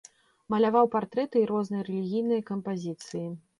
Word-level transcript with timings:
Маляваў 0.53 0.89
партрэты 0.95 1.37
і 1.45 1.47
розныя 1.53 1.85
рэлігійныя 1.91 2.47
кампазіцыі. 2.51 3.25